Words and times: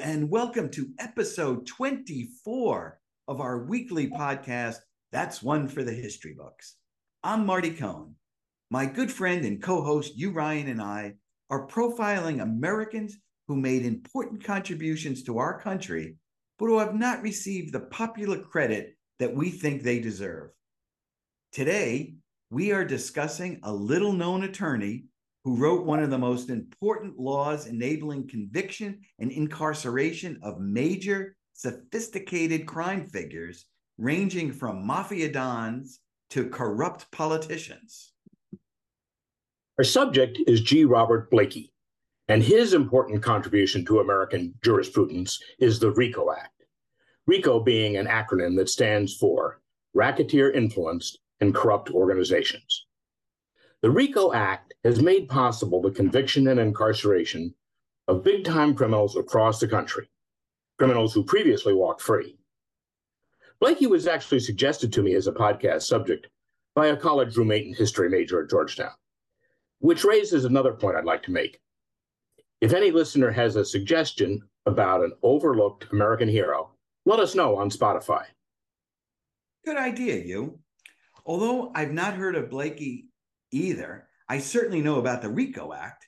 and 0.00 0.28
welcome 0.28 0.68
to 0.70 0.90
episode 0.98 1.66
24 1.66 2.98
of 3.28 3.40
our 3.40 3.64
weekly 3.64 4.08
podcast, 4.10 4.76
That's 5.10 5.42
One 5.42 5.68
for 5.68 5.82
the 5.82 5.92
History 5.92 6.34
Books. 6.36 6.76
I'm 7.22 7.46
Marty 7.46 7.70
Cohn. 7.70 8.14
My 8.70 8.84
good 8.84 9.10
friend 9.10 9.44
and 9.44 9.62
co 9.62 9.82
host, 9.82 10.14
Hugh, 10.14 10.32
Ryan, 10.32 10.68
and 10.68 10.82
I 10.82 11.14
are 11.48 11.66
profiling 11.66 12.42
Americans 12.42 13.16
who 13.48 13.56
made 13.56 13.86
important 13.86 14.44
contributions 14.44 15.22
to 15.24 15.38
our 15.38 15.60
country, 15.60 16.16
but 16.58 16.66
who 16.66 16.78
have 16.78 16.94
not 16.94 17.22
received 17.22 17.72
the 17.72 17.80
popular 17.80 18.38
credit 18.38 18.96
that 19.18 19.34
we 19.34 19.50
think 19.50 19.82
they 19.82 20.00
deserve. 20.00 20.50
Today, 21.52 22.16
we 22.50 22.72
are 22.72 22.84
discussing 22.84 23.60
a 23.62 23.72
little 23.72 24.12
known 24.12 24.44
attorney 24.44 25.04
who 25.46 25.54
wrote 25.54 25.86
one 25.86 26.02
of 26.02 26.10
the 26.10 26.18
most 26.18 26.50
important 26.50 27.16
laws 27.20 27.68
enabling 27.68 28.26
conviction 28.26 28.98
and 29.20 29.30
incarceration 29.30 30.36
of 30.42 30.58
major, 30.58 31.36
sophisticated 31.52 32.66
crime 32.66 33.06
figures, 33.06 33.66
ranging 33.96 34.50
from 34.50 34.84
mafia 34.84 35.30
dons 35.30 36.00
to 36.30 36.48
corrupt 36.48 37.08
politicians. 37.12 38.12
Our 39.78 39.84
subject 39.84 40.40
is 40.48 40.62
G. 40.62 40.84
Robert 40.84 41.30
Blakey, 41.30 41.72
and 42.26 42.42
his 42.42 42.74
important 42.74 43.22
contribution 43.22 43.84
to 43.84 44.00
American 44.00 44.52
jurisprudence 44.64 45.40
is 45.60 45.78
the 45.78 45.92
RICO 45.92 46.32
Act. 46.32 46.64
RICO 47.28 47.60
being 47.60 47.96
an 47.96 48.06
acronym 48.06 48.56
that 48.56 48.68
stands 48.68 49.14
for 49.14 49.60
Racketeer 49.94 50.50
Influenced 50.50 51.20
and 51.38 51.54
Corrupt 51.54 51.92
Organizations. 51.92 52.85
The 53.86 53.92
RICO 53.92 54.32
Act 54.32 54.74
has 54.82 55.00
made 55.00 55.28
possible 55.28 55.80
the 55.80 55.92
conviction 55.92 56.48
and 56.48 56.58
incarceration 56.58 57.54
of 58.08 58.24
big 58.24 58.44
time 58.44 58.74
criminals 58.74 59.14
across 59.14 59.60
the 59.60 59.68
country, 59.68 60.10
criminals 60.76 61.14
who 61.14 61.22
previously 61.22 61.72
walked 61.72 62.02
free. 62.02 62.36
Blakey 63.60 63.86
was 63.86 64.08
actually 64.08 64.40
suggested 64.40 64.92
to 64.92 65.04
me 65.04 65.14
as 65.14 65.28
a 65.28 65.32
podcast 65.32 65.82
subject 65.82 66.26
by 66.74 66.88
a 66.88 66.96
college 66.96 67.36
roommate 67.36 67.64
and 67.64 67.76
history 67.76 68.08
major 68.08 68.42
at 68.42 68.50
Georgetown, 68.50 68.90
which 69.78 70.02
raises 70.02 70.44
another 70.44 70.72
point 70.72 70.96
I'd 70.96 71.04
like 71.04 71.22
to 71.22 71.30
make. 71.30 71.60
If 72.60 72.72
any 72.72 72.90
listener 72.90 73.30
has 73.30 73.54
a 73.54 73.64
suggestion 73.64 74.42
about 74.66 75.04
an 75.04 75.12
overlooked 75.22 75.92
American 75.92 76.28
hero, 76.28 76.72
let 77.04 77.20
us 77.20 77.36
know 77.36 77.54
on 77.54 77.70
Spotify. 77.70 78.24
Good 79.64 79.76
idea, 79.76 80.16
Hugh. 80.16 80.58
Although 81.24 81.70
I've 81.76 81.92
not 81.92 82.14
heard 82.14 82.34
of 82.34 82.50
Blakey 82.50 83.10
either. 83.50 84.08
I 84.28 84.38
certainly 84.38 84.80
know 84.80 84.98
about 84.98 85.22
the 85.22 85.28
RICO 85.28 85.72
Act. 85.72 86.06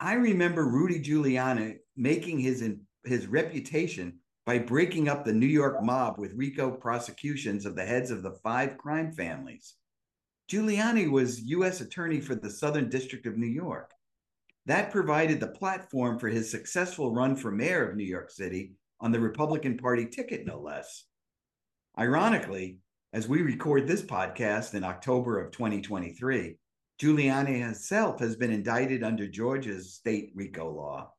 I 0.00 0.14
remember 0.14 0.66
Rudy 0.66 1.00
Giuliani 1.00 1.76
making 1.96 2.40
his 2.40 2.64
his 3.04 3.26
reputation 3.26 4.18
by 4.44 4.58
breaking 4.58 5.08
up 5.08 5.24
the 5.24 5.32
New 5.32 5.46
York 5.46 5.82
mob 5.82 6.18
with 6.18 6.34
RICO 6.34 6.70
prosecutions 6.72 7.64
of 7.66 7.76
the 7.76 7.84
heads 7.84 8.10
of 8.10 8.22
the 8.22 8.38
five 8.42 8.76
crime 8.78 9.12
families. 9.12 9.74
Giuliani 10.50 11.10
was 11.10 11.42
U.S. 11.42 11.80
Attorney 11.80 12.20
for 12.20 12.34
the 12.34 12.50
Southern 12.50 12.88
District 12.88 13.26
of 13.26 13.36
New 13.36 13.46
York. 13.46 13.92
That 14.66 14.92
provided 14.92 15.40
the 15.40 15.48
platform 15.48 16.18
for 16.18 16.28
his 16.28 16.50
successful 16.50 17.12
run 17.12 17.36
for 17.36 17.50
mayor 17.50 17.88
of 17.88 17.96
New 17.96 18.04
York 18.04 18.30
City 18.30 18.72
on 19.00 19.12
the 19.12 19.20
Republican 19.20 19.76
Party 19.76 20.06
ticket, 20.06 20.46
no 20.46 20.60
less. 20.60 21.04
Ironically, 21.98 22.78
as 23.12 23.28
we 23.28 23.42
record 23.42 23.86
this 23.86 24.02
podcast 24.02 24.74
in 24.74 24.84
October 24.84 25.40
of 25.40 25.52
2023, 25.52 26.56
Giuliani 27.02 27.60
himself 27.60 28.20
has 28.20 28.36
been 28.36 28.52
indicted 28.52 29.02
under 29.02 29.26
Georgia's 29.26 29.92
state 29.92 30.30
RICO 30.36 30.70
law. 30.70 31.12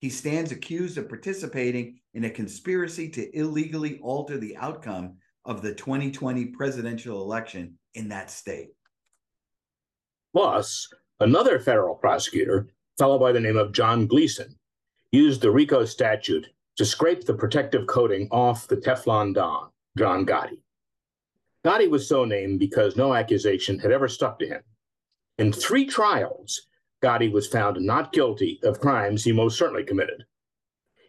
He 0.00 0.10
stands 0.10 0.50
accused 0.50 0.98
of 0.98 1.08
participating 1.08 2.00
in 2.14 2.24
a 2.24 2.30
conspiracy 2.30 3.08
to 3.10 3.38
illegally 3.38 4.00
alter 4.02 4.36
the 4.36 4.56
outcome 4.56 5.18
of 5.44 5.62
the 5.62 5.72
2020 5.72 6.46
presidential 6.46 7.22
election 7.22 7.78
in 7.94 8.08
that 8.08 8.32
state. 8.32 8.70
Plus, 10.34 10.88
another 11.20 11.60
federal 11.60 11.94
prosecutor, 11.94 12.66
fellow 12.98 13.16
by 13.16 13.30
the 13.30 13.40
name 13.40 13.56
of 13.56 13.70
John 13.70 14.08
Gleeson, 14.08 14.56
used 15.12 15.40
the 15.40 15.52
RICO 15.52 15.84
statute 15.84 16.48
to 16.78 16.84
scrape 16.84 17.24
the 17.24 17.34
protective 17.34 17.86
coating 17.86 18.26
off 18.32 18.66
the 18.66 18.76
Teflon 18.76 19.34
Don, 19.34 19.68
John 19.96 20.26
Gotti. 20.26 20.58
Gotti 21.64 21.88
was 21.88 22.08
so 22.08 22.24
named 22.24 22.58
because 22.58 22.96
no 22.96 23.14
accusation 23.14 23.78
had 23.78 23.92
ever 23.92 24.08
stuck 24.08 24.40
to 24.40 24.46
him 24.48 24.62
in 25.38 25.52
three 25.52 25.86
trials, 25.86 26.66
Gotti 27.02 27.30
was 27.30 27.46
found 27.46 27.80
not 27.80 28.12
guilty 28.12 28.58
of 28.64 28.80
crimes 28.80 29.22
he 29.22 29.32
most 29.32 29.56
certainly 29.56 29.84
committed. 29.84 30.24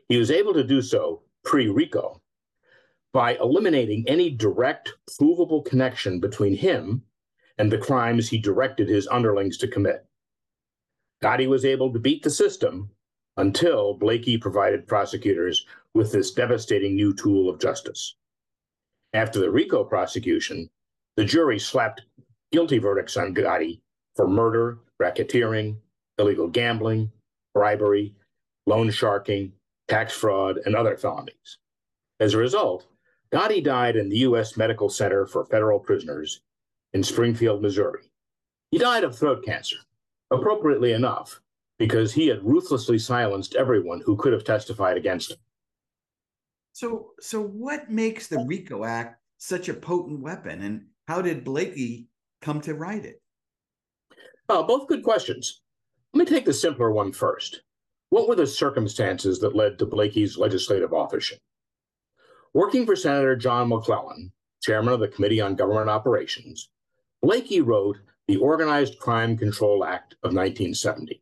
He 0.07 0.17
was 0.17 0.31
able 0.31 0.53
to 0.53 0.63
do 0.63 0.81
so 0.81 1.23
pre 1.44 1.67
RICO 1.67 2.22
by 3.12 3.35
eliminating 3.38 4.06
any 4.07 4.29
direct, 4.29 4.94
provable 5.17 5.63
connection 5.63 6.19
between 6.19 6.56
him 6.56 7.03
and 7.57 7.72
the 7.72 7.78
crimes 7.78 8.29
he 8.29 8.38
directed 8.38 8.88
his 8.88 9.07
underlings 9.07 9.57
to 9.57 9.67
commit. 9.67 10.06
Gotti 11.23 11.47
was 11.47 11.66
able 11.66 11.91
to 11.91 12.00
beat 12.00 12.23
the 12.23 12.29
system 12.29 12.90
until 13.38 13.96
Blakey 13.96 14.38
provided 14.38 14.88
prosecutors 14.88 15.66
with 15.94 16.11
this 16.11 16.31
devastating 16.31 16.96
new 16.96 17.16
tool 17.16 17.50
of 17.50 17.59
justice. 17.59 18.16
After 19.13 19.40
the 19.40 19.50
RICO 19.50 19.84
prosecution, 19.84 20.69
the 21.16 21.25
jury 21.25 21.57
slapped 21.57 22.03
guilty 22.51 22.78
verdicts 22.78 23.17
on 23.17 23.34
Gotti 23.34 23.81
for 24.19 24.28
murder, 24.28 24.80
racketeering, 25.02 25.78
illegal 26.18 26.50
gambling, 26.50 27.09
bribery, 27.53 28.13
loan 28.66 28.91
sharking, 28.91 29.53
tax 29.88 30.12
fraud, 30.12 30.59
and 30.66 30.75
other 30.75 30.97
felonies. 30.97 31.57
As 32.19 32.34
a 32.34 32.38
result, 32.38 32.85
Gotti 33.31 33.63
died 33.63 33.96
in 33.96 34.09
the 34.09 34.18
U.S. 34.18 34.58
Medical 34.58 34.90
Center 34.90 35.25
for 35.25 35.46
Federal 35.46 35.79
Prisoners 35.79 36.41
in 36.91 37.02
Springfield, 37.02 37.62
Missouri. 37.62 38.12
He 38.72 38.78
died 38.78 39.06
of 39.06 39.18
throat 39.18 39.46
cancer, 39.46 39.78
appropriately 40.31 40.91
enough, 40.91 41.40
because 41.78 42.12
he 42.12 42.28
had 42.28 42.44
ruthlessly 42.44 43.00
silenced 43.00 43.56
everyone 43.56 44.02
who 44.02 44.18
could 44.18 44.34
have 44.34 44.44
testified 44.44 44.97
against 44.97 45.31
him. 45.31 45.38
So, 46.74 47.12
so 47.22 47.41
what 47.41 47.90
makes 47.90 48.28
the 48.28 48.44
RICO 48.46 48.84
Act 48.84 49.22
such 49.38 49.69
a 49.69 49.74
potent 49.74 50.19
weapon, 50.19 50.62
and 50.62 50.88
how 51.08 51.22
did 51.22 51.46
Blakey 51.46 52.09
come 52.41 52.59
to 52.59 52.74
write 52.74 53.06
it? 53.06 53.22
Uh, 54.49 54.63
both 54.63 54.87
good 54.87 55.03
questions. 55.03 55.61
Let 56.13 56.19
me 56.19 56.25
take 56.25 56.45
the 56.45 56.53
simpler 56.53 56.91
one 56.91 57.11
first. 57.11 57.61
What 58.09 58.27
were 58.27 58.35
the 58.35 58.47
circumstances 58.47 59.39
that 59.39 59.55
led 59.55 59.77
to 59.77 59.85
Blakey's 59.85 60.39
legislative 60.39 60.91
authorship? 60.91 61.37
Working 62.55 62.87
for 62.87 62.95
Senator 62.95 63.35
John 63.35 63.69
McClellan, 63.69 64.31
chairman 64.59 64.95
of 64.95 65.01
the 65.01 65.07
Committee 65.07 65.39
on 65.39 65.53
Government 65.53 65.87
Operations, 65.87 66.69
Blakey 67.21 67.61
wrote 67.61 67.97
the 68.27 68.37
Organized 68.37 68.97
Crime 68.97 69.37
Control 69.37 69.85
Act 69.85 70.13
of 70.23 70.33
1970. 70.33 71.21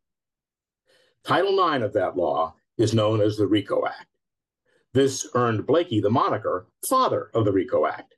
Title 1.26 1.74
IX 1.74 1.84
of 1.84 1.92
that 1.94 2.16
law 2.16 2.56
is 2.78 2.94
known 2.94 3.20
as 3.20 3.36
the 3.36 3.48
RICO 3.48 3.86
Act. 3.86 4.08
This 4.94 5.28
earned 5.36 5.68
Blakey 5.68 6.00
the 6.00 6.10
moniker 6.10 6.68
father 6.88 7.30
of 7.34 7.44
the 7.44 7.52
RICO 7.52 7.86
Act. 7.86 8.16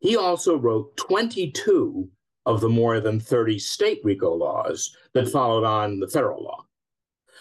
He 0.00 0.16
also 0.16 0.58
wrote 0.58 0.98
22 0.98 2.10
of 2.48 2.62
the 2.62 2.68
more 2.68 2.98
than 2.98 3.20
30 3.20 3.58
state 3.58 4.00
RICO 4.02 4.34
laws 4.34 4.96
that 5.12 5.28
followed 5.28 5.64
on 5.64 6.00
the 6.00 6.08
federal 6.08 6.42
law. 6.42 6.64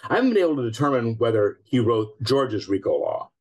I 0.10 0.16
haven't 0.16 0.34
been 0.34 0.44
able 0.44 0.58
to 0.58 0.70
determine 0.70 1.18
whether 1.18 1.62
he 1.64 1.80
wrote 1.80 2.22
Georgia's 2.24 2.68
RICO 2.68 2.98
law, 2.98 3.32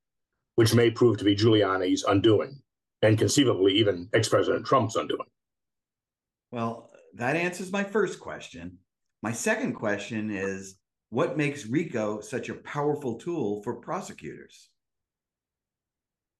which 0.54 0.76
may 0.76 0.92
prove 0.92 1.18
to 1.18 1.24
be 1.24 1.34
Giuliani's 1.34 2.04
undoing, 2.04 2.62
and 3.02 3.18
conceivably 3.18 3.72
even 3.72 4.08
ex 4.14 4.28
President 4.28 4.64
Trump's 4.64 4.94
undoing. 4.94 5.26
Well, 6.52 6.88
that 7.14 7.34
answers 7.34 7.72
my 7.72 7.82
first 7.82 8.20
question. 8.20 8.78
My 9.24 9.32
second 9.32 9.74
question 9.74 10.30
is 10.30 10.76
what 11.10 11.36
makes 11.36 11.66
RICO 11.66 12.20
such 12.20 12.48
a 12.48 12.54
powerful 12.54 13.16
tool 13.16 13.60
for 13.64 13.74
prosecutors? 13.74 14.68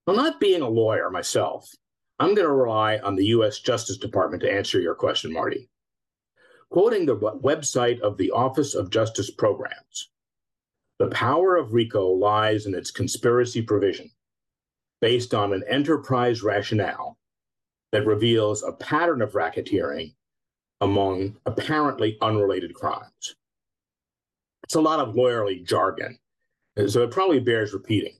Well, 0.07 0.15
not 0.15 0.39
being 0.39 0.63
a 0.63 0.69
lawyer 0.69 1.11
myself, 1.11 1.69
I'm 2.19 2.35
going 2.35 2.47
to 2.47 2.53
rely 2.53 2.99
on 2.99 3.15
the 3.15 3.27
U.S. 3.27 3.59
Justice 3.59 3.99
Department 3.99 4.43
to 4.43 4.53
answer 4.53 4.81
your 4.81 4.95
question, 4.95 5.33
Marty. 5.33 5.69
Quoting 6.71 7.05
the 7.05 7.17
website 7.17 8.01
of 8.01 8.17
the 8.17 8.31
Office 8.31 8.75
of 8.75 8.91
Justice 8.91 9.31
Programs, 9.31 10.11
the 10.99 11.09
power 11.09 11.57
of 11.57 11.75
RICO 11.75 12.09
lies 12.09 12.65
in 12.65 12.75
its 12.75 12.91
conspiracy 12.91 13.61
provision 13.61 14.11
based 15.03 15.35
on 15.35 15.53
an 15.53 15.63
enterprise 15.69 16.43
rationale 16.43 17.19
that 17.93 18.07
reveals 18.07 18.63
a 18.63 18.73
pattern 18.73 19.21
of 19.21 19.33
racketeering 19.33 20.15
among 20.81 21.37
apparently 21.45 22.17
unrelated 22.23 22.75
crimes. 22.75 23.37
It's 24.65 24.75
a 24.75 24.81
lot 24.81 25.01
of 25.01 25.15
lawyerly 25.15 25.65
jargon, 25.65 26.19
so 26.87 27.03
it 27.03 27.11
probably 27.11 27.41
bears 27.41 27.75
repeating. 27.75 28.17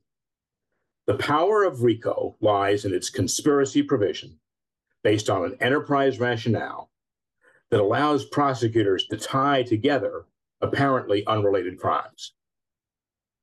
The 1.07 1.15
power 1.15 1.63
of 1.63 1.83
RICO 1.83 2.37
lies 2.41 2.85
in 2.85 2.93
its 2.93 3.11
conspiracy 3.11 3.83
provision 3.83 4.41
based 5.05 5.31
on 5.31 5.45
an 5.45 5.57
enterprise 5.61 6.19
rationale 6.19 6.91
that 7.71 7.81
allows 7.81 8.25
prosecutors 8.25 9.07
to 9.07 9.17
tie 9.17 9.63
together 9.63 10.27
apparently 10.61 11.25
unrelated 11.27 11.79
crimes. 11.79 12.35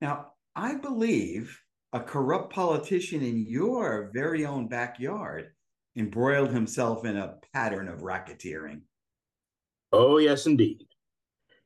Now, 0.02 0.34
I 0.56 0.76
believe 0.76 1.58
a 1.94 2.02
corrupt 2.02 2.52
politician 2.52 3.22
in 3.22 3.46
your 3.48 4.12
very 4.14 4.46
own 4.46 4.68
backyard 4.68 5.52
embroiled 5.96 6.52
himself 6.52 7.06
in 7.06 7.16
a 7.16 7.36
pattern 7.54 7.88
of 7.88 8.00
racketeering. 8.00 8.82
Oh, 9.94 10.18
yes, 10.18 10.48
indeed. 10.48 10.84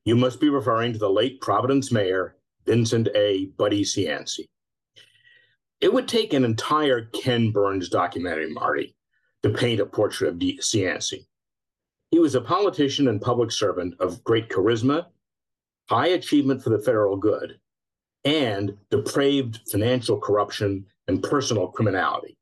You 0.05 0.15
must 0.15 0.39
be 0.39 0.49
referring 0.49 0.94
to 0.94 0.99
the 0.99 1.09
late 1.09 1.41
Providence 1.41 1.91
mayor, 1.91 2.35
Vincent 2.65 3.07
A. 3.15 3.45
Buddy 3.57 3.83
Cianci. 3.83 4.47
It 5.79 5.94
would 5.94 6.07
take 6.07 6.33
an 6.33 6.44
entire 6.44 7.06
Ken 7.06 7.51
Burns 7.51 7.89
documentary, 7.89 8.51
Marty, 8.51 8.95
to 9.44 9.50
paint 9.50 9.79
a 9.79 9.85
portrait 9.85 10.29
of 10.29 10.39
D- 10.39 10.57
Cianci. 10.59 11.25
He 12.09 12.19
was 12.19 12.35
a 12.35 12.41
politician 12.41 13.07
and 13.07 13.21
public 13.21 13.51
servant 13.51 13.94
of 14.00 14.24
great 14.24 14.50
charisma, 14.50 15.07
high 15.89 16.07
achievement 16.07 16.63
for 16.63 16.69
the 16.69 16.79
federal 16.79 17.18
good, 17.18 17.59
and 18.24 18.77
depraved 18.89 19.59
financial 19.69 20.19
corruption 20.19 20.85
and 21.07 21.21
personal 21.21 21.68
criminality. 21.68 22.38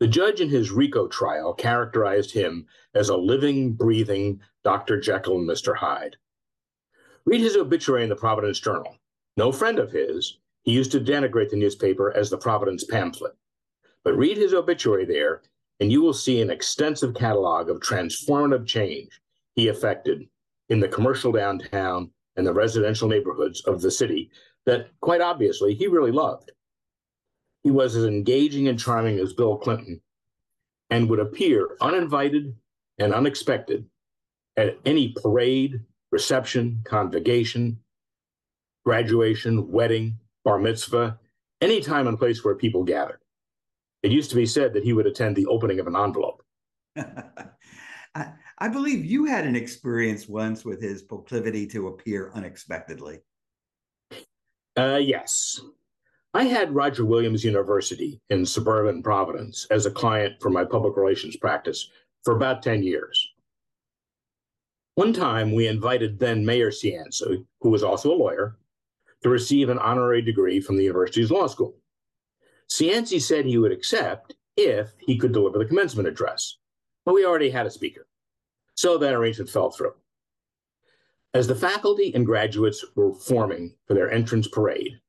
The 0.00 0.08
judge 0.08 0.40
in 0.40 0.48
his 0.48 0.72
RICO 0.72 1.06
trial 1.06 1.54
characterized 1.54 2.32
him 2.32 2.66
as 2.94 3.08
a 3.08 3.16
living, 3.16 3.72
breathing 3.72 4.40
Dr. 4.64 5.00
Jekyll 5.00 5.38
and 5.38 5.48
Mr. 5.48 5.76
Hyde. 5.76 6.16
Read 7.24 7.40
his 7.40 7.56
obituary 7.56 8.02
in 8.02 8.08
the 8.08 8.16
Providence 8.16 8.58
Journal. 8.58 8.96
No 9.36 9.52
friend 9.52 9.78
of 9.78 9.92
his, 9.92 10.38
he 10.62 10.72
used 10.72 10.92
to 10.92 11.00
denigrate 11.00 11.50
the 11.50 11.56
newspaper 11.56 12.16
as 12.16 12.30
the 12.30 12.38
Providence 12.38 12.84
pamphlet. 12.84 13.32
But 14.04 14.16
read 14.16 14.36
his 14.36 14.54
obituary 14.54 15.04
there, 15.04 15.42
and 15.80 15.90
you 15.90 16.02
will 16.02 16.12
see 16.12 16.40
an 16.40 16.50
extensive 16.50 17.14
catalog 17.14 17.68
of 17.68 17.80
transformative 17.80 18.66
change 18.66 19.20
he 19.54 19.68
effected 19.68 20.28
in 20.68 20.80
the 20.80 20.88
commercial 20.88 21.32
downtown 21.32 22.10
and 22.36 22.46
the 22.46 22.52
residential 22.52 23.08
neighborhoods 23.08 23.60
of 23.62 23.82
the 23.82 23.90
city 23.90 24.30
that, 24.64 24.88
quite 25.00 25.20
obviously, 25.20 25.74
he 25.74 25.86
really 25.86 26.12
loved. 26.12 26.52
He 27.62 27.70
was 27.70 27.94
as 27.96 28.04
engaging 28.04 28.68
and 28.68 28.78
charming 28.78 29.18
as 29.18 29.34
Bill 29.34 29.56
Clinton 29.56 30.00
and 30.90 31.08
would 31.08 31.20
appear 31.20 31.76
uninvited 31.80 32.54
and 32.98 33.12
unexpected 33.14 33.86
at 34.56 34.78
any 34.84 35.14
parade, 35.22 35.80
reception, 36.10 36.82
convocation, 36.84 37.78
graduation, 38.84 39.70
wedding, 39.70 40.18
bar 40.44 40.58
mitzvah, 40.58 41.18
any 41.60 41.80
time 41.80 42.06
and 42.06 42.18
place 42.18 42.44
where 42.44 42.54
people 42.54 42.84
gathered. 42.84 43.20
It 44.02 44.12
used 44.12 44.30
to 44.30 44.36
be 44.36 44.46
said 44.46 44.72
that 44.74 44.84
he 44.84 44.92
would 44.92 45.06
attend 45.06 45.36
the 45.36 45.46
opening 45.46 45.78
of 45.78 45.86
an 45.86 45.96
envelope. 45.96 46.42
I, 46.96 48.32
I 48.58 48.68
believe 48.68 49.04
you 49.04 49.24
had 49.24 49.46
an 49.46 49.56
experience 49.56 50.28
once 50.28 50.64
with 50.64 50.82
his 50.82 51.02
proclivity 51.02 51.66
to 51.68 51.88
appear 51.88 52.32
unexpectedly. 52.34 53.20
Uh, 54.76 55.00
yes. 55.00 55.60
I 56.34 56.44
had 56.44 56.74
Roger 56.74 57.04
Williams 57.04 57.44
University 57.44 58.20
in 58.30 58.46
suburban 58.46 59.02
Providence 59.02 59.66
as 59.70 59.84
a 59.84 59.90
client 59.90 60.40
for 60.40 60.48
my 60.50 60.64
public 60.64 60.96
relations 60.96 61.36
practice 61.36 61.90
for 62.24 62.36
about 62.36 62.62
10 62.62 62.82
years. 62.82 63.32
One 64.94 65.12
time, 65.12 65.52
we 65.52 65.68
invited 65.68 66.18
then 66.18 66.44
Mayor 66.44 66.70
Cianci, 66.70 67.44
who 67.60 67.70
was 67.70 67.82
also 67.82 68.12
a 68.12 68.16
lawyer, 68.16 68.58
to 69.22 69.28
receive 69.28 69.68
an 69.68 69.78
honorary 69.78 70.22
degree 70.22 70.60
from 70.60 70.76
the 70.76 70.84
university's 70.84 71.30
law 71.30 71.46
school. 71.46 71.76
Cianci 72.68 73.20
said 73.20 73.44
he 73.44 73.58
would 73.58 73.72
accept 73.72 74.34
if 74.56 74.92
he 74.98 75.18
could 75.18 75.32
deliver 75.32 75.58
the 75.58 75.64
commencement 75.64 76.08
address, 76.08 76.56
but 77.04 77.14
we 77.14 77.24
already 77.24 77.50
had 77.50 77.66
a 77.66 77.70
speaker. 77.70 78.06
So 78.74 78.98
that 78.98 79.14
arrangement 79.14 79.50
fell 79.50 79.70
through. 79.70 79.94
As 81.34 81.46
the 81.46 81.54
faculty 81.54 82.14
and 82.14 82.26
graduates 82.26 82.84
were 82.94 83.14
forming 83.14 83.74
for 83.86 83.94
their 83.94 84.10
entrance 84.10 84.48
parade, 84.48 85.00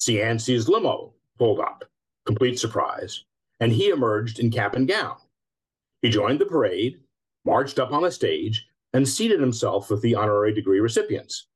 Cianci's 0.00 0.68
limo 0.68 1.14
pulled 1.38 1.60
up, 1.60 1.84
complete 2.26 2.58
surprise, 2.58 3.24
and 3.60 3.72
he 3.72 3.88
emerged 3.88 4.38
in 4.38 4.50
cap 4.50 4.74
and 4.74 4.86
gown. 4.86 5.16
He 6.02 6.10
joined 6.10 6.40
the 6.40 6.46
parade, 6.46 7.00
marched 7.44 7.78
up 7.78 7.92
on 7.92 8.02
the 8.02 8.10
stage, 8.10 8.66
and 8.92 9.08
seated 9.08 9.40
himself 9.40 9.90
with 9.90 10.02
the 10.02 10.14
honorary 10.14 10.52
degree 10.52 10.80
recipients. 10.80 11.46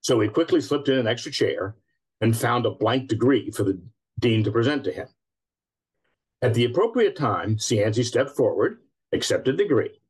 So 0.00 0.20
he 0.20 0.28
quickly 0.28 0.60
slipped 0.60 0.88
in 0.88 0.98
an 0.98 1.06
extra 1.06 1.32
chair 1.32 1.76
and 2.20 2.36
found 2.36 2.66
a 2.66 2.70
blank 2.70 3.08
degree 3.08 3.50
for 3.50 3.64
the 3.64 3.80
dean 4.18 4.44
to 4.44 4.52
present 4.52 4.84
to 4.84 4.92
him. 4.92 5.08
At 6.42 6.54
the 6.54 6.64
appropriate 6.64 7.16
time, 7.16 7.56
Cianci 7.56 8.04
stepped 8.04 8.30
forward, 8.30 8.78
accepted 9.12 9.56
the 9.56 9.64
degree. 9.64 10.00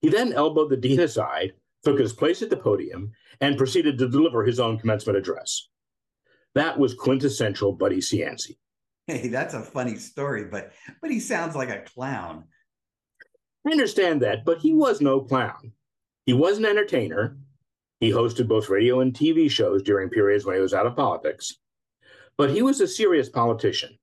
He 0.00 0.08
then 0.08 0.32
elbowed 0.32 0.70
the 0.70 0.76
dean 0.76 1.00
aside, 1.00 1.52
took 1.84 1.98
his 1.98 2.12
place 2.12 2.42
at 2.42 2.50
the 2.50 2.56
podium, 2.56 3.12
and 3.40 3.58
proceeded 3.58 3.98
to 3.98 4.08
deliver 4.08 4.44
his 4.44 4.60
own 4.60 4.78
commencement 4.78 5.18
address. 5.18 5.68
That 6.54 6.78
was 6.78 6.94
quintessential 6.94 7.72
Buddy 7.72 7.98
Cianci. 7.98 8.56
Hey, 9.06 9.28
that's 9.28 9.54
a 9.54 9.62
funny 9.62 9.96
story, 9.96 10.44
but 10.44 10.72
but 11.00 11.10
he 11.10 11.18
sounds 11.18 11.56
like 11.56 11.70
a 11.70 11.80
clown. 11.80 12.44
I 13.66 13.70
understand 13.70 14.22
that, 14.22 14.44
but 14.44 14.58
he 14.58 14.72
was 14.72 15.00
no 15.00 15.20
clown. 15.20 15.72
He 16.24 16.32
was 16.32 16.58
an 16.58 16.64
entertainer. 16.64 17.36
He 18.02 18.10
hosted 18.10 18.48
both 18.48 18.68
radio 18.68 18.98
and 18.98 19.14
TV 19.14 19.48
shows 19.48 19.80
during 19.80 20.10
periods 20.10 20.44
when 20.44 20.56
he 20.56 20.60
was 20.60 20.74
out 20.74 20.86
of 20.86 20.96
politics. 20.96 21.58
But 22.36 22.50
he 22.50 22.60
was 22.60 22.80
a 22.80 22.88
serious 22.88 23.28
politician 23.28 23.96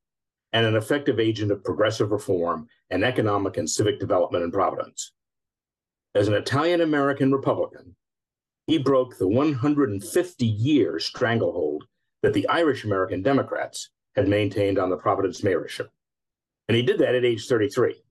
and 0.53 0.65
an 0.65 0.77
effective 0.77 1.19
agent 1.19 1.51
of 1.51 1.65
progressive 1.65 2.09
reform 2.09 2.69
and 2.89 3.03
economic 3.03 3.57
and 3.57 3.69
civic 3.69 3.99
development 3.99 4.45
in 4.45 4.53
Providence. 4.53 5.11
As 6.15 6.29
an 6.29 6.33
Italian 6.33 6.79
American 6.79 7.33
Republican, 7.33 7.93
he 8.67 8.77
broke 8.77 9.17
the 9.17 9.27
150 9.27 10.45
year 10.45 10.97
stranglehold 10.99 11.83
that 12.23 12.33
the 12.33 12.47
Irish 12.47 12.85
American 12.85 13.21
Democrats 13.21 13.89
had 14.15 14.29
maintained 14.29 14.79
on 14.79 14.89
the 14.89 14.95
Providence 14.95 15.41
mayorship. 15.41 15.89
And 16.69 16.77
he 16.77 16.83
did 16.83 16.99
that 16.99 17.15
at 17.15 17.25
age 17.25 17.49
33. 17.49 18.01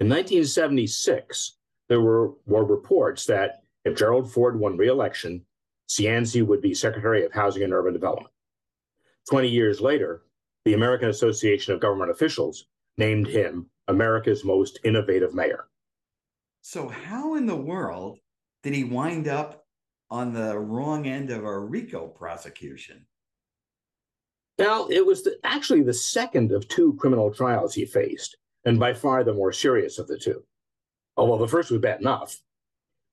In 0.00 0.10
1976, 0.10 1.56
there 1.88 2.02
were, 2.02 2.32
were 2.44 2.66
reports 2.66 3.24
that 3.24 3.62
if 3.86 3.96
Gerald 3.96 4.30
Ford 4.30 4.58
won 4.58 4.76
re-election, 4.76 5.46
Cianci 5.88 6.44
would 6.44 6.60
be 6.60 6.74
Secretary 6.74 7.24
of 7.24 7.32
Housing 7.32 7.62
and 7.62 7.72
Urban 7.72 7.92
Development. 7.92 8.32
20 9.30 9.48
years 9.48 9.80
later, 9.80 10.22
the 10.64 10.74
American 10.74 11.08
Association 11.08 11.72
of 11.72 11.80
Government 11.80 12.10
Officials 12.10 12.66
named 12.98 13.28
him 13.28 13.70
America's 13.86 14.44
most 14.44 14.80
innovative 14.82 15.34
mayor. 15.34 15.68
So, 16.62 16.88
how 16.88 17.36
in 17.36 17.46
the 17.46 17.54
world 17.54 18.18
did 18.64 18.74
he 18.74 18.82
wind 18.82 19.28
up 19.28 19.64
on 20.10 20.32
the 20.32 20.58
wrong 20.58 21.06
end 21.06 21.30
of 21.30 21.44
a 21.44 21.58
RICO 21.58 22.08
prosecution? 22.08 23.06
Well, 24.58 24.88
it 24.90 25.06
was 25.06 25.22
the, 25.22 25.38
actually 25.44 25.82
the 25.82 25.94
second 25.94 26.50
of 26.50 26.66
two 26.66 26.94
criminal 26.94 27.32
trials 27.32 27.72
he 27.72 27.84
faced, 27.84 28.36
and 28.64 28.80
by 28.80 28.94
far 28.94 29.22
the 29.22 29.32
more 29.32 29.52
serious 29.52 30.00
of 30.00 30.08
the 30.08 30.18
two. 30.18 30.42
Although 31.16 31.38
the 31.38 31.48
first 31.48 31.70
was 31.70 31.80
bad 31.80 32.00
enough. 32.00 32.40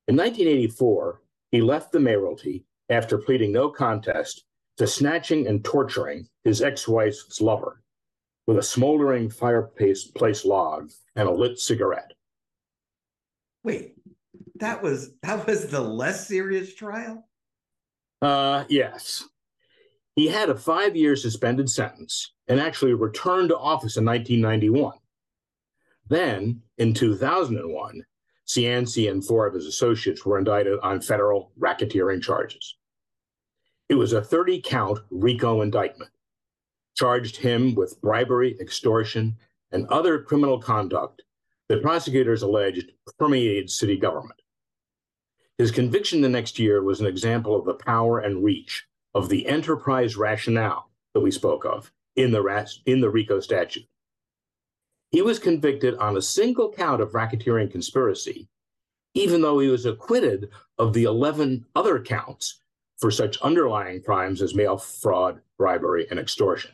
In 0.07 0.17
1984, 0.17 1.21
he 1.51 1.61
left 1.61 1.91
the 1.91 1.99
mayoralty 1.99 2.65
after 2.89 3.17
pleading 3.17 3.51
no 3.53 3.69
contest 3.69 4.43
to 4.77 4.85
snatching 4.85 5.47
and 5.47 5.63
torturing 5.63 6.27
his 6.43 6.61
ex 6.61 6.87
wife's 6.87 7.39
lover 7.39 7.81
with 8.47 8.57
a 8.57 8.63
smoldering 8.63 9.29
fireplace 9.29 10.43
log 10.43 10.91
and 11.15 11.29
a 11.29 11.31
lit 11.31 11.57
cigarette. 11.57 12.11
Wait, 13.63 13.95
that 14.55 14.83
was 14.83 15.11
that 15.21 15.47
was 15.47 15.67
the 15.67 15.79
less 15.79 16.27
serious 16.27 16.75
trial? 16.75 17.27
Uh 18.21 18.65
yes. 18.67 19.23
He 20.15 20.27
had 20.27 20.49
a 20.49 20.55
five 20.55 20.95
year 20.95 21.15
suspended 21.15 21.69
sentence 21.69 22.33
and 22.47 22.59
actually 22.59 22.93
returned 22.93 23.49
to 23.49 23.57
office 23.57 23.97
in 23.97 24.05
1991. 24.05 24.97
Then, 26.09 26.61
in 26.77 26.93
2001, 26.93 28.05
Cianci 28.53 29.09
and 29.09 29.25
four 29.25 29.47
of 29.47 29.53
his 29.55 29.65
associates 29.65 30.25
were 30.25 30.37
indicted 30.37 30.79
on 30.83 31.01
federal 31.01 31.51
racketeering 31.59 32.21
charges. 32.21 32.75
It 33.89 33.95
was 33.95 34.13
a 34.13 34.21
30 34.21 34.61
count 34.61 34.99
RICO 35.09 35.61
indictment, 35.61 36.11
charged 36.95 37.37
him 37.37 37.73
with 37.73 37.99
bribery, 38.01 38.55
extortion, 38.59 39.35
and 39.71 39.87
other 39.87 40.21
criminal 40.21 40.59
conduct 40.59 41.23
that 41.67 41.81
prosecutors 41.81 42.43
alleged 42.43 42.91
permeated 43.17 43.71
city 43.71 43.97
government. 43.97 44.39
His 45.57 45.71
conviction 45.71 46.21
the 46.21 46.29
next 46.29 46.59
year 46.59 46.83
was 46.83 47.01
an 47.01 47.07
example 47.07 47.55
of 47.55 47.65
the 47.65 47.73
power 47.73 48.19
and 48.19 48.43
reach 48.43 48.85
of 49.15 49.29
the 49.29 49.47
enterprise 49.47 50.15
rationale 50.15 50.91
that 51.13 51.21
we 51.21 51.31
spoke 51.31 51.65
of 51.65 51.91
in 52.15 52.31
the, 52.31 52.71
in 52.85 53.01
the 53.01 53.09
RICO 53.09 53.39
statute. 53.39 53.85
He 55.13 55.21
was 55.21 55.37
convicted 55.39 55.95
on 55.95 56.17
a 56.17 56.21
single 56.21 56.73
count 56.73 57.01
of 57.01 57.11
racketeering 57.11 57.71
conspiracy, 57.71 58.49
even 59.13 59.41
though 59.41 59.59
he 59.59 59.69
was 59.69 59.85
acquitted 59.85 60.49
of 60.79 60.93
the 60.93 61.03
11 61.03 61.65
other 61.75 62.01
counts 62.01 62.59
for 62.97 63.11
such 63.11 63.37
underlying 63.37 64.01
crimes 64.01 64.41
as 64.41 64.55
mail 64.55 64.77
fraud, 64.77 65.39
bribery, 65.57 66.07
and 66.09 66.19
extortion. 66.19 66.71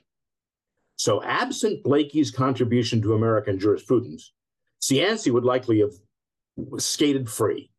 So, 0.96 1.22
absent 1.22 1.84
Blakey's 1.84 2.31
contribution 2.31 3.01
to 3.01 3.13
American 3.13 3.60
jurisprudence, 3.60 4.31
Cianci 4.81 5.31
would 5.31 5.46
likely 5.46 5.81
have 5.81 5.93
skated 6.77 7.29
free. 7.29 7.69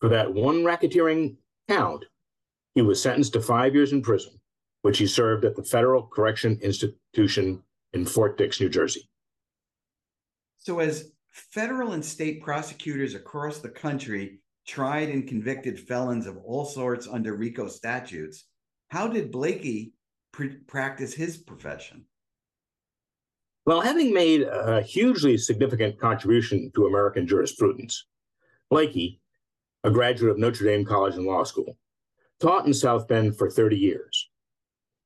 For 0.00 0.08
that 0.08 0.32
one 0.32 0.62
racketeering 0.62 1.36
count, 1.68 2.04
he 2.74 2.82
was 2.82 3.02
sentenced 3.02 3.32
to 3.32 3.40
five 3.40 3.74
years 3.74 3.92
in 3.92 4.02
prison 4.02 4.38
which 4.82 4.98
he 4.98 5.06
served 5.06 5.44
at 5.44 5.56
the 5.56 5.62
Federal 5.62 6.02
Correction 6.04 6.58
Institution 6.62 7.62
in 7.92 8.06
Fort 8.06 8.38
Dix, 8.38 8.60
New 8.60 8.68
Jersey. 8.68 9.08
So, 10.68 10.80
as 10.80 11.12
federal 11.30 11.92
and 11.92 12.04
state 12.04 12.42
prosecutors 12.42 13.14
across 13.14 13.60
the 13.60 13.70
country 13.70 14.40
tried 14.66 15.08
and 15.08 15.26
convicted 15.26 15.80
felons 15.80 16.26
of 16.26 16.36
all 16.44 16.66
sorts 16.66 17.08
under 17.08 17.34
RICO 17.34 17.68
statutes, 17.68 18.44
how 18.88 19.08
did 19.08 19.32
Blakey 19.32 19.94
pr- 20.30 20.60
practice 20.66 21.14
his 21.14 21.38
profession? 21.38 22.04
Well, 23.64 23.80
having 23.80 24.12
made 24.12 24.42
a 24.42 24.82
hugely 24.82 25.38
significant 25.38 25.98
contribution 25.98 26.70
to 26.74 26.84
American 26.84 27.26
jurisprudence, 27.26 28.04
Blakey, 28.68 29.22
a 29.84 29.90
graduate 29.90 30.32
of 30.32 30.38
Notre 30.38 30.66
Dame 30.66 30.84
College 30.84 31.14
and 31.14 31.24
Law 31.24 31.44
School, 31.44 31.78
taught 32.40 32.66
in 32.66 32.74
South 32.74 33.08
Bend 33.08 33.38
for 33.38 33.48
30 33.48 33.78
years. 33.78 34.28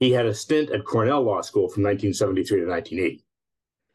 He 0.01 0.11
had 0.11 0.27
a 0.27 0.35
stint 0.35 0.71
at 0.71 0.85
Cornell 0.85 1.23
Law 1.23 1.43
School 1.43 1.69
from 1.69 1.85
1973 1.85 2.63
to 2.63 2.67
1980. 2.67 3.25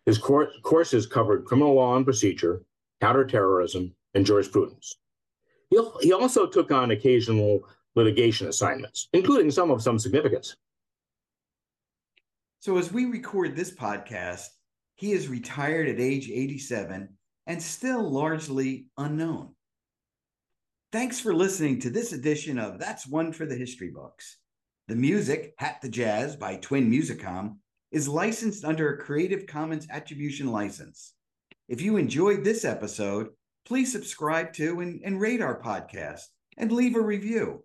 His 0.08 0.18
cor- 0.18 0.50
courses 0.64 1.06
covered 1.06 1.44
criminal 1.44 1.76
law 1.76 1.98
and 1.98 2.06
procedure, 2.06 2.64
counterterrorism, 3.02 3.94
and 4.14 4.26
jurisprudence. 4.26 4.98
He, 5.70 5.78
he 6.02 6.14
also 6.14 6.48
took 6.48 6.72
on 6.72 6.92
occasional 6.92 7.60
litigation 7.94 8.48
assignments, 8.48 9.10
including 9.12 9.52
some 9.52 9.70
of 9.70 9.84
some 9.84 10.00
significance. 10.00 10.56
So, 12.62 12.78
as 12.78 12.92
we 12.92 13.06
record 13.06 13.54
this 13.54 13.76
podcast, 13.76 14.46
he 14.96 15.12
is 15.12 15.28
retired 15.28 15.90
at 15.90 16.00
age 16.00 16.30
87 16.30 17.10
and 17.46 17.62
still 17.62 18.10
largely 18.10 18.88
unknown. 18.98 19.56
Thanks 20.94 21.20
for 21.20 21.34
listening 21.34 21.82
to 21.82 21.90
this 21.90 22.14
edition 22.14 22.58
of 22.58 22.80
That's 22.80 23.06
One 23.06 23.34
for 23.34 23.46
the 23.46 23.56
History 23.56 23.90
Books. 23.90 24.38
The 24.88 24.96
music, 24.96 25.54
Hat 25.58 25.80
the 25.82 25.90
Jazz 25.90 26.38
by 26.38 26.56
Twin 26.56 26.90
Musicom, 26.90 27.58
is 27.92 28.08
licensed 28.08 28.66
under 28.66 28.94
a 28.94 28.98
Creative 28.98 29.46
Commons 29.48 29.88
Attribution 29.90 30.52
license. 30.52 31.14
If 31.70 31.82
you 31.82 31.98
enjoyed 31.98 32.44
this 32.44 32.66
episode, 32.66 33.30
please 33.66 33.92
subscribe 33.92 34.54
to 34.54 34.82
and, 34.82 35.02
and 35.04 35.20
rate 35.20 35.42
our 35.42 35.62
podcast 35.62 36.22
and 36.58 36.72
leave 36.72 36.96
a 36.96 37.02
review. 37.02 37.64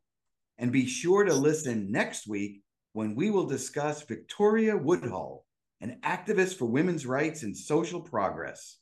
And 0.58 0.70
be 0.70 0.86
sure 0.86 1.24
to 1.24 1.34
listen 1.34 1.90
next 1.90 2.28
week 2.28 2.62
when 2.92 3.14
we 3.14 3.30
will 3.30 3.46
discuss 3.46 4.02
Victoria 4.02 4.76
Woodhull, 4.76 5.44
an 5.80 5.98
activist 6.04 6.56
for 6.56 6.66
women's 6.66 7.06
rights 7.06 7.42
and 7.42 7.56
social 7.56 8.00
progress. 8.00 8.76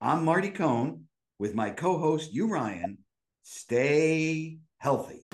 I'm 0.00 0.24
Marty 0.24 0.50
Cohn 0.50 1.04
with 1.38 1.54
my 1.54 1.70
co 1.70 1.98
host, 1.98 2.32
Hugh, 2.32 2.48
Ryan. 2.48 2.98
Stay 3.42 4.58
healthy. 4.78 5.24